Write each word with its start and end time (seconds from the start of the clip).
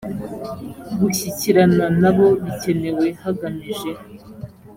gushyikirana 0.99 1.85
n 2.01 2.03
abo 2.09 2.27
bikenewe 2.43 3.07
hagamije 3.23 3.91